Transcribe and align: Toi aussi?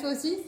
Toi 0.00 0.10
aussi? 0.12 0.38